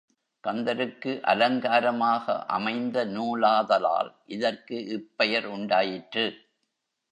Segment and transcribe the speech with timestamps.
[0.43, 6.25] கந்தருக்கு அலங்காரமாக அமைந்த நூலாதலால் இதற்கு இப்பெயர் உண்டாயிற்று.